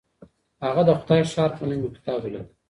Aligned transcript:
هغه 0.63 0.81
د 0.87 0.91
خدای 0.99 1.21
ښار 1.31 1.51
په 1.57 1.63
نوم 1.69 1.79
يو 1.83 1.93
کتاب 1.97 2.19
وليکه. 2.21 2.43